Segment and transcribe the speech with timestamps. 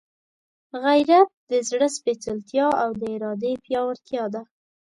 [0.83, 4.41] غیرت د زړه سپېڅلتیا او د ارادې پیاوړتیا ده.